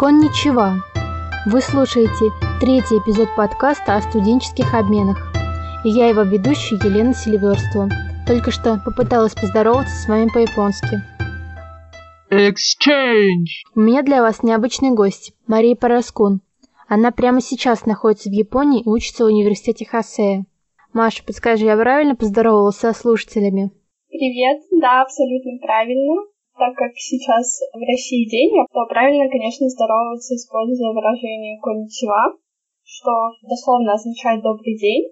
[0.00, 0.76] Конничева!
[1.44, 5.18] Вы слушаете третий эпизод подкаста о студенческих обменах.
[5.84, 7.90] И я его ведущая Елена Селиверстова.
[8.26, 11.02] Только что попыталась поздороваться с вами по-японски.
[12.30, 13.68] Exchange!
[13.74, 16.40] У меня для вас необычный гость, Мария Параскун.
[16.88, 20.46] Она прямо сейчас находится в Японии и учится в университете Хасея.
[20.94, 23.70] Маша, подскажи, я правильно поздоровалась со слушателями?
[24.08, 26.22] Привет, да, абсолютно правильно
[26.60, 32.36] так как сейчас в России день, то правильно, конечно, здороваться, используя выражение «конничева»,
[32.84, 35.08] что дословно означает «добрый день».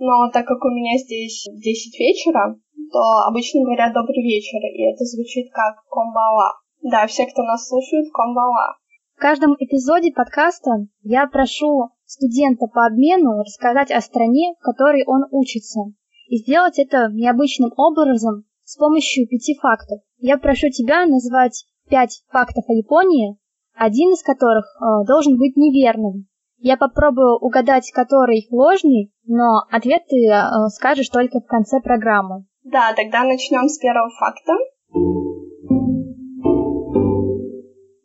[0.00, 2.56] Но так как у меня здесь 10 вечера,
[2.90, 6.56] то обычно говорят «добрый вечер», и это звучит как «комбала».
[6.80, 8.80] Да, все, кто нас слушает, комбала.
[9.14, 15.26] В каждом эпизоде подкаста я прошу студента по обмену рассказать о стране, в которой он
[15.32, 15.80] учится,
[16.28, 20.00] и сделать это необычным образом с помощью пяти фактов.
[20.18, 23.38] Я прошу тебя назвать пять фактов о Японии,
[23.74, 26.26] один из которых э, должен быть неверным.
[26.58, 32.44] Я попробую угадать, который ложный, но ответ ты э, скажешь только в конце программы.
[32.62, 34.52] Да, тогда начнем с первого факта.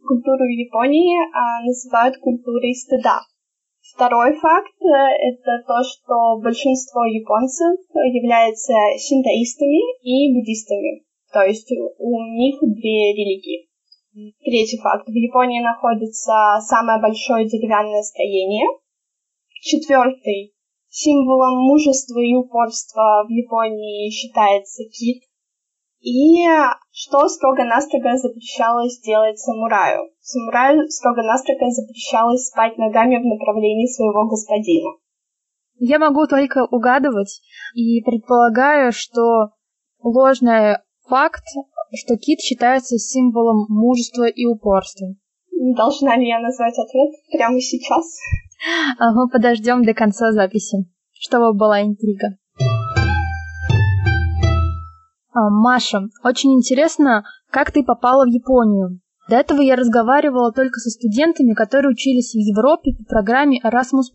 [0.08, 3.20] Культуру Японии э, называют культурой стыда.
[3.92, 11.04] Второй факт э,— это то, что большинство японцев являются синтоистами и буддистами,
[11.34, 13.68] то есть у них две религии.
[14.46, 15.08] Третий факт.
[15.08, 18.68] В Японии находится самое большое деревянное строение.
[19.50, 20.54] Четвертый.
[20.88, 25.24] Символом мужества и упорства в Японии считается кит.
[26.04, 26.46] И
[26.92, 30.10] что строго-настрого запрещалось делать самураю?
[30.20, 34.90] Самураю строго-настрого запрещалось спать ногами в направлении своего господина.
[35.80, 37.42] Я могу только угадывать
[37.74, 39.52] и предполагаю, что
[40.04, 40.76] ложный
[41.08, 41.46] факт,
[41.96, 45.08] что кит считается символом мужества и упорства.
[45.52, 48.20] Должна ли я назвать ответ прямо сейчас?
[49.00, 52.38] А мы подождем до конца записи, чтобы была интрига.
[55.34, 59.00] А, Маша, очень интересно, как ты попала в Японию.
[59.30, 64.12] До этого я разговаривала только со студентами, которые учились в Европе по программе Erasmus+.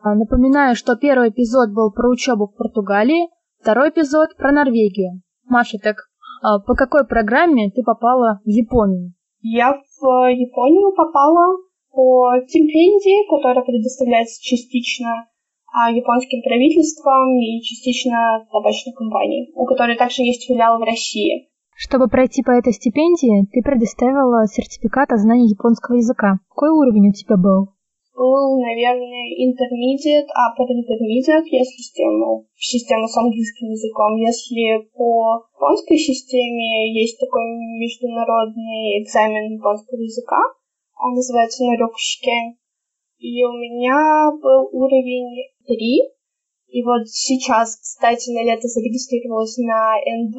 [0.00, 3.28] А, напоминаю, что первый эпизод был про учебу в Португалии,
[3.60, 5.22] второй эпизод про Норвегию.
[5.44, 5.96] Маша, так
[6.42, 9.14] а, по какой программе ты попала в Японию?
[9.40, 11.56] Я в Японию попала
[11.90, 15.26] по стипендии, которая предоставляется частично
[15.92, 21.48] японским правительством и частично табачной компанией, у которой также есть филиал в России.
[21.76, 26.40] Чтобы пройти по этой стипендии, ты предоставила сертификат о знании японского языка.
[26.50, 27.78] Какой уровень у тебя был?
[28.18, 34.16] Был, наверное, intermediate, upper intermediate, если систему, систему с английским языком.
[34.16, 37.46] Если по японской системе есть такой
[37.78, 40.42] международный экзамен японского языка,
[40.98, 42.58] он называется Нарёкушикен.
[43.18, 45.76] И у меня был уровень 3.
[46.68, 50.38] И вот сейчас, кстати, на лето зарегистрировалась на N2.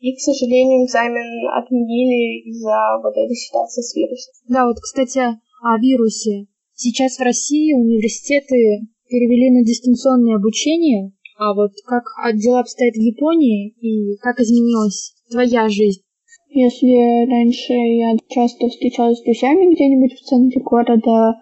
[0.00, 4.34] И, к сожалению, экзамен отменили из-за вот этой ситуации с вирусом.
[4.48, 5.18] Да, вот, кстати,
[5.62, 6.46] о вирусе.
[6.74, 12.04] Сейчас в России университеты перевели на дистанционное обучение, а вот как
[12.36, 16.02] дела обстоят в Японии и как изменилась твоя жизнь?
[16.50, 21.34] Если раньше я часто встречалась с друзьями где-нибудь в центре города,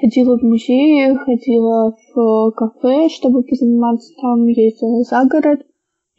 [0.00, 5.66] ходила в музеи, ходила в кафе, чтобы позаниматься там, ездила за город,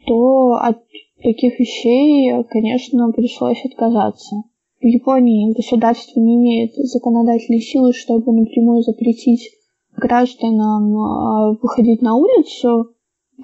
[0.06, 0.78] то от
[1.22, 4.36] таких вещей, конечно, пришлось отказаться.
[4.80, 9.50] В Японии государство не имеет законодательной силы, чтобы напрямую запретить
[9.96, 12.94] гражданам а, выходить на улицу.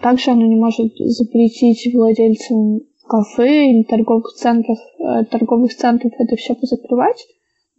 [0.01, 6.55] Также оно не может запретить владельцам кафе или торговых центров, э, торговых центров это все
[6.55, 7.25] позакрывать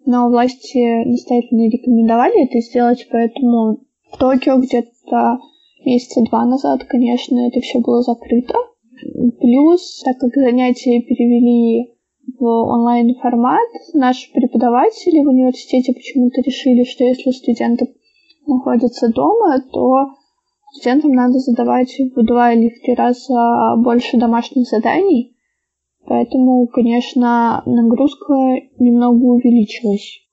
[0.08, 5.40] но власти настоятельно рекомендовали это сделать, поэтому в Токио где-то
[5.86, 8.56] месяца два назад, конечно, это все было закрыто.
[9.42, 11.94] Плюс, так как занятия перевели
[12.40, 17.94] в онлайн формат, наши преподаватели в университете почему-то решили, что если студенты
[18.48, 20.14] находятся дома, то
[20.72, 25.37] студентам надо задавать в два или в три раза больше домашних заданий,
[26.10, 28.34] Поэтому, конечно, нагрузка
[28.80, 30.26] немного увеличилась.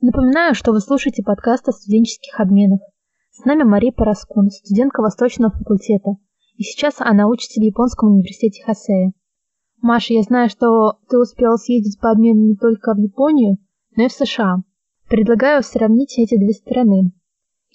[0.00, 2.80] Напоминаю, что вы слушаете подкаст о студенческих обменах.
[3.30, 6.16] С нами Мария Параскун, студентка Восточного факультета.
[6.56, 9.12] И сейчас она учится в Японском университете Хасея.
[9.82, 13.58] Маша, я знаю, что ты успела съездить по обмену не только в Японию,
[13.96, 14.62] но и в США.
[15.08, 17.12] Предлагаю сравнить эти две страны.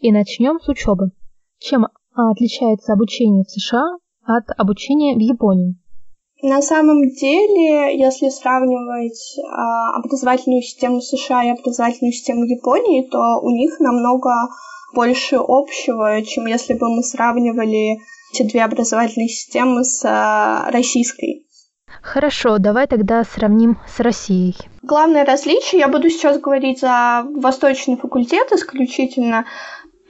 [0.02, 1.12] И начнем с учебы.
[1.60, 5.76] Чем отличается обучение в США от обучения в Японии?
[6.42, 13.52] На самом деле, если сравнивать а, образовательную систему США и образовательную систему Японии, то у
[13.52, 14.32] них намного
[14.96, 18.00] больше общего, чем если бы мы сравнивали
[18.34, 21.46] эти две образовательные системы с а, российской.
[22.02, 24.56] Хорошо, давай тогда сравним с Россией.
[24.82, 29.46] Главное различие, я буду сейчас говорить за восточный факультет исключительно,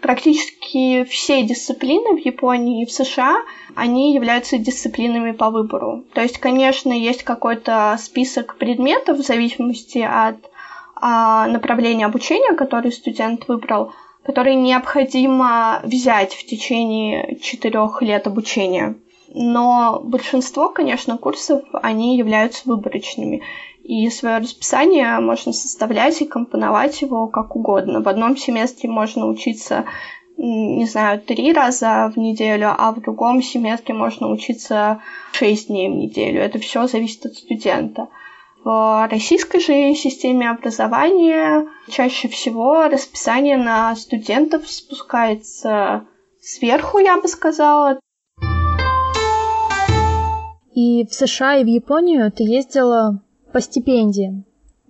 [0.01, 3.37] практически все дисциплины в Японии и в США,
[3.75, 6.03] они являются дисциплинами по выбору.
[6.13, 10.37] То есть, конечно, есть какой-то список предметов в зависимости от
[10.95, 13.93] а, направления обучения, который студент выбрал,
[14.23, 18.95] который необходимо взять в течение четырех лет обучения.
[19.33, 23.41] Но большинство, конечно, курсов, они являются выборочными.
[23.91, 28.01] И свое расписание можно составлять и компоновать его как угодно.
[28.01, 29.83] В одном семестре можно учиться,
[30.37, 35.01] не знаю, три раза в неделю, а в другом семестре можно учиться
[35.33, 36.39] шесть дней в неделю.
[36.39, 38.07] Это все зависит от студента.
[38.63, 46.05] В российской же системе образования чаще всего расписание на студентов спускается
[46.41, 47.99] сверху, я бы сказала.
[50.73, 53.19] И в США, и в Японию ты ездила
[53.51, 54.43] по стипендии.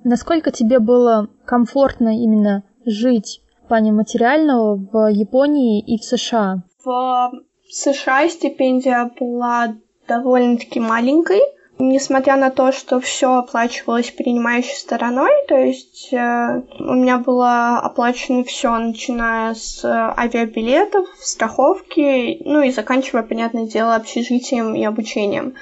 [0.04, 6.63] Насколько тебе было комфортно именно жить в плане материального в Японии и в США?
[6.84, 7.31] В
[7.69, 9.75] США стипендия была
[10.08, 11.42] довольно-таки маленькой,
[11.81, 18.44] несмотря на то, что все оплачивалось принимающей стороной, то есть э, у меня было оплачено
[18.44, 25.56] все, начиная с авиабилетов, страховки, ну и заканчивая, понятное дело, общежитием и обучением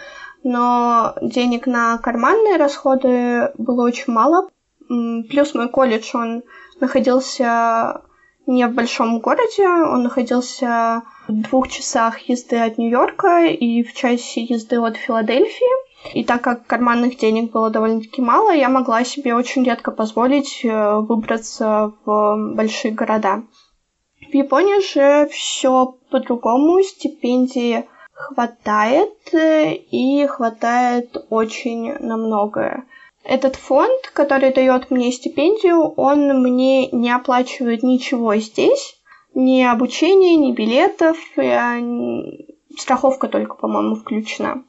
[0.44, 4.50] но денег на карманные расходы было очень мало.
[4.88, 6.44] Плюс мой колледж, он
[6.80, 8.01] находился
[8.47, 14.41] не в большом городе, он находился в двух часах езды от Нью-Йорка и в часе
[14.41, 15.89] езды от Филадельфии.
[16.13, 20.95] И так как карманных денег было довольно-таки мало, я могла себе очень редко позволить э,
[21.00, 23.44] выбраться в большие города.
[24.21, 26.81] В Японии же все по-другому.
[26.81, 27.85] Стипендии
[28.19, 32.83] хватает э, и хватает очень на многое.
[33.24, 39.00] Этот фонд, который дает мне стипендию, он мне не оплачивает ничего здесь,
[39.33, 41.18] ни обучения, ни билетов,
[42.77, 44.63] страховка только, по-моему, включена.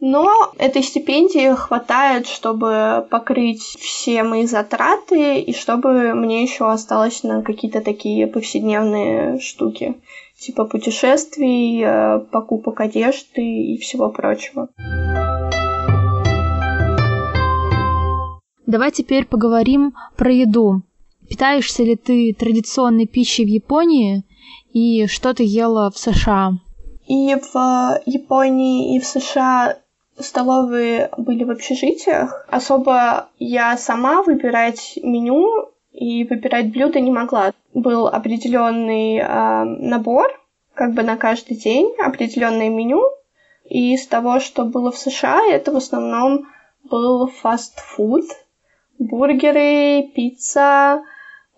[0.00, 7.42] Но этой стипендии хватает, чтобы покрыть все мои затраты и чтобы мне еще осталось на
[7.42, 9.96] какие-то такие повседневные штуки
[10.40, 14.68] типа путешествий, э, покупок одежды и всего прочего.
[18.66, 20.82] Давай теперь поговорим про еду.
[21.28, 24.24] Питаешься ли ты традиционной пищей в Японии
[24.72, 26.52] и что ты ела в США?
[27.06, 29.76] И в Японии, и в США
[30.20, 32.46] столовые были в общежитиях.
[32.48, 37.52] Особо я сама выбирать меню и выбирать блюда не могла.
[37.74, 40.40] Был определенный э, набор,
[40.74, 43.02] как бы на каждый день, определенное меню.
[43.64, 46.46] И из того, что было в США, это в основном
[46.84, 48.24] был фастфуд,
[48.98, 51.02] бургеры, пицца.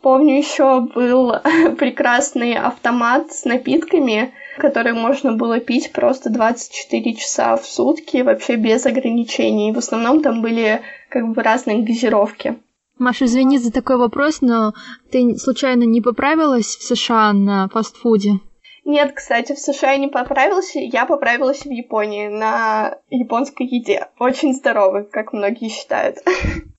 [0.02, 1.32] Помню, еще был
[1.78, 8.84] прекрасный автомат с напитками, который можно было пить просто 24 часа в сутки, вообще без
[8.84, 9.72] ограничений.
[9.72, 12.56] В основном там были как бы разные газировки.
[12.98, 14.74] Маша, извини за такой вопрос, но
[15.10, 18.40] ты случайно не поправилась в США на фастфуде?
[18.84, 24.08] Нет, кстати, в США я не поправилась, я поправилась в Японии на японской еде.
[24.18, 26.18] Очень здоровой, как многие считают.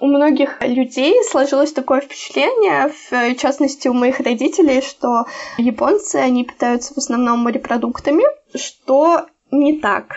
[0.00, 5.26] У многих людей сложилось такое впечатление, в частности у моих родителей, что
[5.58, 10.14] японцы, они питаются в основном морепродуктами, что не так.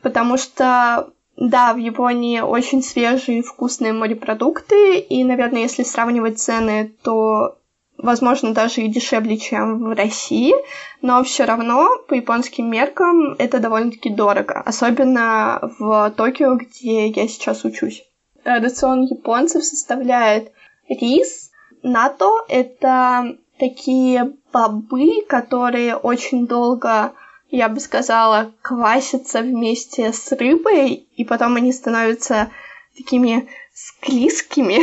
[0.00, 6.94] Потому что да, в Японии очень свежие и вкусные морепродукты, и, наверное, если сравнивать цены,
[7.02, 7.58] то,
[7.98, 10.54] возможно, даже и дешевле, чем в России,
[11.02, 17.64] но все равно по японским меркам это довольно-таки дорого, особенно в Токио, где я сейчас
[17.64, 18.04] учусь.
[18.44, 20.52] Рацион японцев составляет
[20.88, 21.50] рис,
[21.82, 27.12] нато— это такие бобы, которые очень долго
[27.50, 32.50] я бы сказала, квасятся вместе с рыбой, и потом они становятся
[32.96, 34.80] такими склизкими,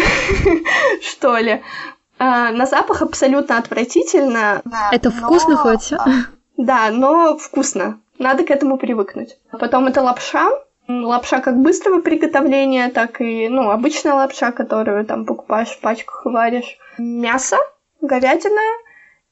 [1.01, 1.63] что ли.
[2.19, 4.61] А, на запах абсолютно отвратительно.
[4.91, 5.93] Это вкусно хоть?
[6.57, 8.01] Да, но вкусно.
[8.17, 9.37] Надо к этому привыкнуть.
[9.51, 10.49] Потом это лапша.
[10.87, 16.29] Лапша как быстрого приготовления, так и, ну, обычная лапша, которую там покупаешь в пачках и
[16.29, 16.77] варишь.
[16.97, 17.57] Мясо,
[18.01, 18.61] говядина,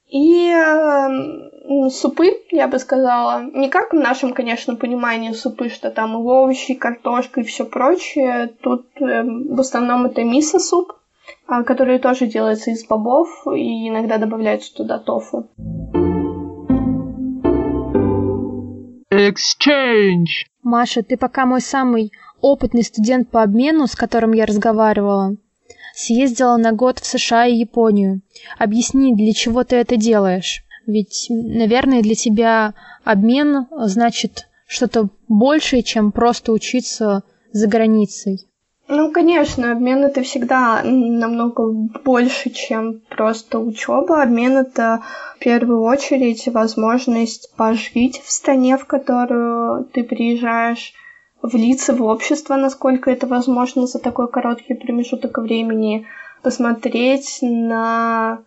[0.07, 3.43] и э, супы, я бы сказала.
[3.53, 7.65] Не как в нашем, конечно, понимании супы, что там и овощи, и картошка, и все
[7.65, 8.53] прочее.
[8.61, 10.93] Тут э, в основном это мисо-суп,
[11.49, 15.47] э, который тоже делается из бобов, и иногда добавляется туда тофу.
[19.11, 20.45] Exchange.
[20.65, 25.35] Маша, ты пока мой самый опытный студент по обмену, с которым я разговаривала.
[25.93, 28.21] Съездила на год в США и Японию.
[28.57, 30.63] Объясни, для чего ты это делаешь?
[30.87, 38.49] Ведь, наверное, для тебя обмен значит что-то большее, чем просто учиться за границей.
[38.87, 41.71] Ну, конечно, обмен это всегда намного
[42.03, 44.21] больше, чем просто учеба.
[44.21, 45.01] Обмен это
[45.35, 50.93] в первую очередь возможность пожить в стране, в которую ты приезжаешь,
[51.41, 56.05] влиться в общество, насколько это возможно за такой короткий промежуток времени,
[56.43, 58.39] посмотреть на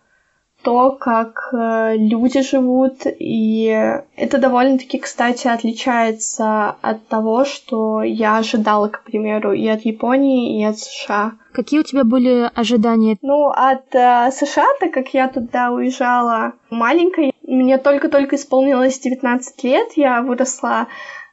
[0.69, 8.87] то, как э, люди живут, и это довольно-таки, кстати, отличается от того, что я ожидала,
[8.87, 11.31] к примеру, и от Японии, и от США.
[11.53, 13.17] Какие у тебя были ожидания?
[13.23, 19.87] Ну, от э, США, так как я туда уезжала маленькой, мне только-только исполнилось 19 лет,
[19.95, 20.85] я выросла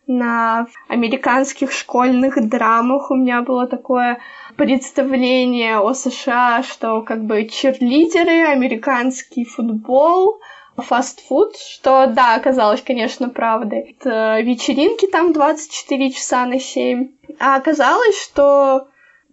[0.06, 3.10] на американских школьных драмах.
[3.10, 4.18] У меня было такое
[4.56, 10.40] представление о США, что как бы черлидеры, американский футбол,
[10.76, 13.96] фастфуд, что да, оказалось, конечно, правдой.
[13.98, 17.08] Это вечеринки там 24 часа на 7.
[17.38, 18.88] А оказалось, что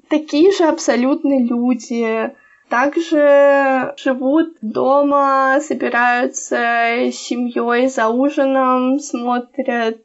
[0.09, 2.31] такие же абсолютно люди,
[2.69, 10.01] также живут дома, собираются с семьей за ужином, смотрят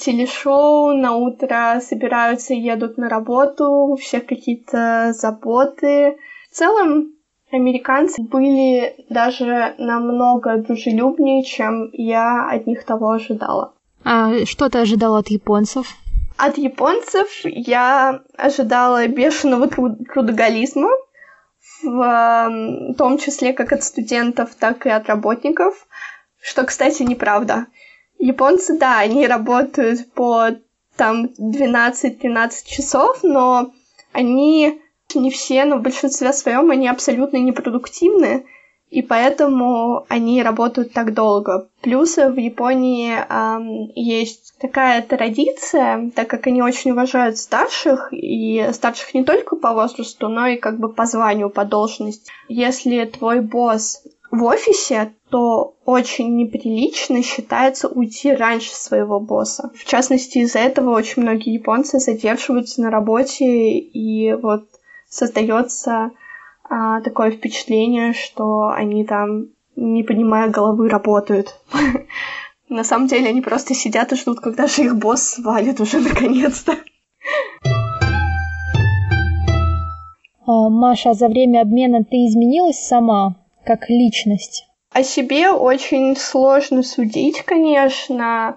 [0.00, 6.16] телешоу, на утро собираются и едут на работу, у всех какие-то заботы.
[6.50, 7.12] В целом,
[7.50, 13.72] американцы были даже намного дружелюбнее, чем я от них того ожидала.
[14.04, 15.86] А что ты ожидала от японцев?
[16.36, 20.90] От японцев я ожидала бешеного трудоголизма,
[21.82, 25.86] в том числе как от студентов, так и от работников,
[26.40, 27.66] что, кстати, неправда.
[28.22, 30.50] Японцы, да, они работают по
[30.96, 33.72] там 12-13 часов, но
[34.12, 34.80] они
[35.12, 38.46] не все, но в большинстве своем они абсолютно непродуктивны,
[38.90, 41.68] и поэтому они работают так долго.
[41.80, 49.14] Плюс в Японии эм, есть такая традиция, так как они очень уважают старших, и старших
[49.14, 52.30] не только по возрасту, но и как бы по званию, по должности.
[52.46, 59.70] Если твой босс в офисе, то очень неприлично считается уйти раньше своего босса.
[59.76, 64.64] В частности, из-за этого очень многие японцы задерживаются на работе, и вот
[65.06, 66.12] создается
[66.64, 71.54] а, такое впечатление, что они там, не понимая головы, работают.
[72.70, 76.78] На самом деле они просто сидят и ждут, когда же их босс свалит уже наконец-то.
[80.46, 83.41] А, Маша, за время обмена ты изменилась сама?
[83.64, 84.66] Как личность?
[84.92, 88.56] О себе очень сложно судить, конечно.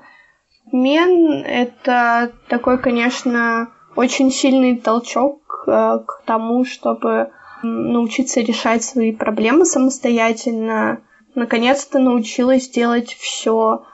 [0.72, 7.32] Мен— это такой, конечно, очень сильный толчок э, к тому, чтобы
[7.64, 11.02] научиться решать свои проблемы самостоятельно.
[11.36, 13.86] Наконец-то научилась делать все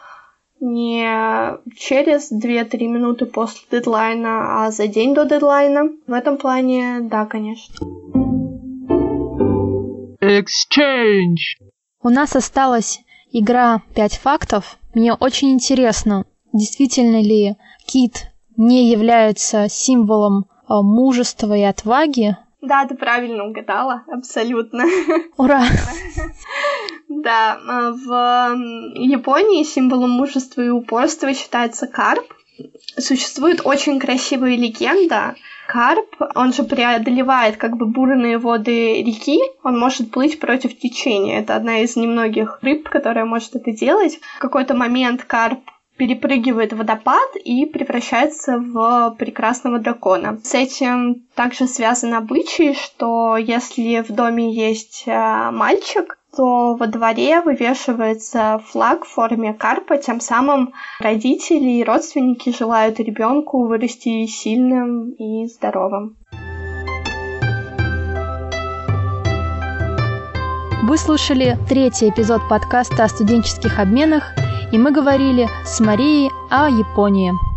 [0.60, 5.90] не через 2-3 минуты после дедлайна, а за день до дедлайна.
[6.08, 7.74] В этом плане, да, конечно.
[10.40, 11.68] Exchange.
[12.04, 13.00] У нас осталась
[13.32, 14.78] игра «Пять фактов».
[14.94, 22.38] Мне очень интересно, действительно ли кит не является символом а, мужества и отваги.
[22.62, 24.86] Да, ты правильно угадала, абсолютно.
[25.38, 25.64] Ура!
[27.14, 28.56] Да, а, в
[28.96, 32.34] Японии символом мужества и упорства считается карп.
[32.98, 35.36] Существует очень красивая легенда,
[35.68, 41.40] карп, он же преодолевает как бы бурные воды реки, он может плыть против течения.
[41.40, 44.20] Это одна из немногих рыб, которая может это делать.
[44.38, 45.60] В какой-то момент карп
[45.98, 50.40] перепрыгивает водопад и превращается в прекрасного дракона.
[50.44, 57.42] С этим также связан обычай, что если в доме есть э, мальчик, то во дворе
[57.42, 65.46] вывешивается флаг в форме карпа, тем самым родители и родственники желают ребенку вырасти сильным и
[65.48, 66.16] здоровым.
[70.84, 74.34] Вы слушали третий эпизод подкаста о студенческих обменах,
[74.72, 77.51] и мы говорили с Марией о Японии.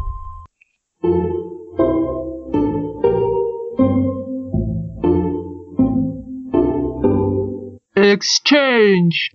[8.14, 9.30] Exchange